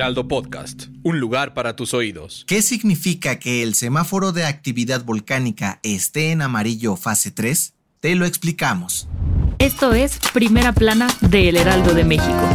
[0.00, 2.46] Heraldo Podcast, un lugar para tus oídos.
[2.46, 7.74] ¿Qué significa que el semáforo de actividad volcánica esté en amarillo fase 3?
[8.00, 9.08] Te lo explicamos.
[9.58, 12.48] Esto es Primera Plana de El Heraldo de México.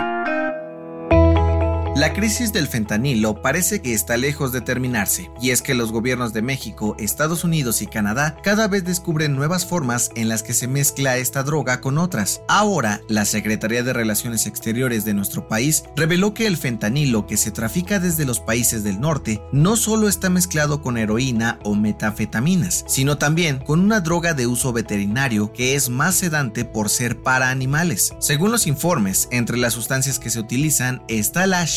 [1.95, 6.33] La crisis del fentanilo parece que está lejos de terminarse, y es que los gobiernos
[6.33, 10.67] de México, Estados Unidos y Canadá cada vez descubren nuevas formas en las que se
[10.67, 12.41] mezcla esta droga con otras.
[12.47, 17.51] Ahora, la Secretaría de Relaciones Exteriores de nuestro país reveló que el fentanilo que se
[17.51, 23.19] trafica desde los países del norte no solo está mezclado con heroína o metafetaminas, sino
[23.19, 28.15] también con una droga de uso veterinario que es más sedante por ser para animales.
[28.17, 31.67] Según los informes, entre las sustancias que se utilizan está la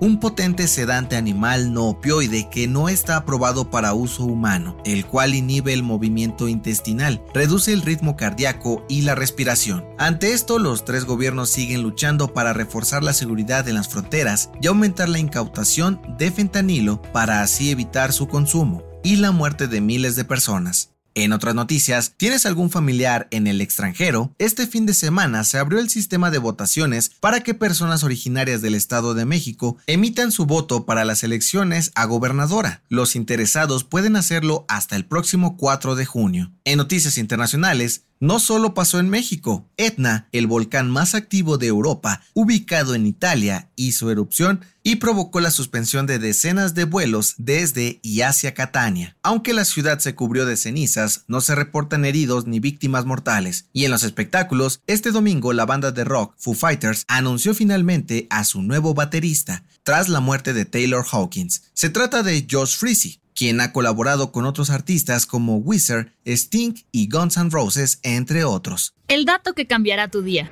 [0.00, 5.34] un potente sedante animal no opioide que no está aprobado para uso humano, el cual
[5.34, 9.84] inhibe el movimiento intestinal, reduce el ritmo cardíaco y la respiración.
[9.98, 14.68] Ante esto, los tres gobiernos siguen luchando para reforzar la seguridad en las fronteras y
[14.68, 20.16] aumentar la incautación de fentanilo para así evitar su consumo y la muerte de miles
[20.16, 20.95] de personas.
[21.18, 24.34] En otras noticias, ¿tienes algún familiar en el extranjero?
[24.38, 28.74] Este fin de semana se abrió el sistema de votaciones para que personas originarias del
[28.74, 32.82] Estado de México emitan su voto para las elecciones a gobernadora.
[32.90, 36.52] Los interesados pueden hacerlo hasta el próximo 4 de junio.
[36.66, 42.22] En noticias internacionales, no solo pasó en México, Etna, el volcán más activo de Europa,
[42.34, 48.20] ubicado en Italia, hizo erupción y provocó la suspensión de decenas de vuelos desde y
[48.20, 49.16] hacia Catania.
[49.22, 53.66] Aunque la ciudad se cubrió de cenizas, no se reportan heridos ni víctimas mortales.
[53.72, 58.44] Y en los espectáculos, este domingo la banda de rock Foo Fighters anunció finalmente a
[58.44, 61.64] su nuevo baterista, tras la muerte de Taylor Hawkins.
[61.74, 67.08] Se trata de Josh Freese, quien ha colaborado con otros artistas como Wizard, Sting y
[67.08, 68.94] Guns N' Roses, entre otros.
[69.06, 70.50] El dato que cambiará tu día.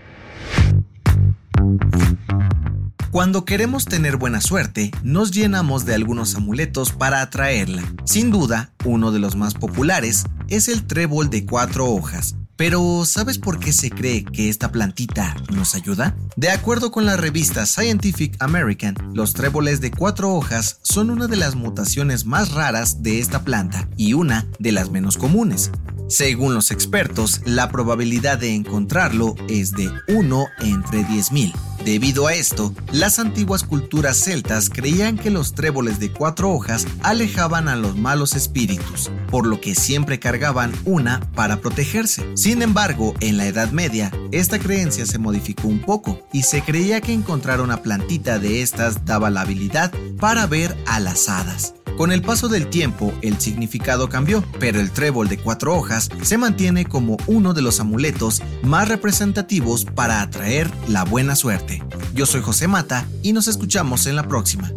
[3.11, 7.83] Cuando queremos tener buena suerte, nos llenamos de algunos amuletos para atraerla.
[8.05, 13.39] Sin duda, uno de los más populares es el trébol de cuatro hojas, pero ¿sabes
[13.39, 16.17] por qué se cree que esta plantita nos ayuda?
[16.37, 21.37] De acuerdo con la revista Scientific American, los tréboles de cuatro hojas son una de
[21.37, 25.71] las mutaciones más raras de esta planta y una de las menos comunes.
[26.09, 31.74] Según los expertos, la probabilidad de encontrarlo es de 1 entre 10.000.
[31.85, 37.69] Debido a esto, las antiguas culturas celtas creían que los tréboles de cuatro hojas alejaban
[37.69, 42.25] a los malos espíritus, por lo que siempre cargaban una para protegerse.
[42.37, 47.03] Sin embargo, en la Edad Media, esta creencia se modificó un poco y se creía
[47.03, 51.75] que encontrar una plantita de estas daba la habilidad para ver a las hadas.
[51.97, 56.39] Con el paso del tiempo, el significado cambió, pero el trébol de cuatro hojas se
[56.39, 61.85] mantiene como uno de los amuletos más representativos para atraer la buena suerte.
[62.13, 64.73] Yo soy José Mata y nos escuchamos en la próxima.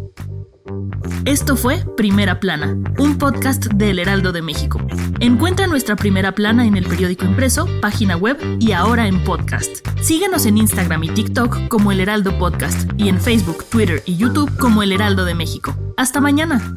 [1.24, 4.80] Esto fue Primera Plana, un podcast del Heraldo de México.
[5.18, 9.86] Encuentra nuestra Primera Plana en el periódico impreso, página web y ahora en podcast.
[10.00, 14.56] Síguenos en Instagram y TikTok como El Heraldo Podcast y en Facebook, Twitter y YouTube
[14.56, 15.74] como El Heraldo de México.
[15.96, 16.74] Hasta mañana.